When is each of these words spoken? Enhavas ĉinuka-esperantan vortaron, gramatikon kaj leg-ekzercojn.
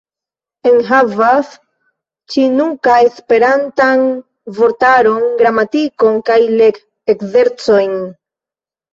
Enhavas 0.67 1.49
ĉinuka-esperantan 2.35 4.01
vortaron, 4.59 5.27
gramatikon 5.43 6.17
kaj 6.31 6.39
leg-ekzercojn. 6.63 7.95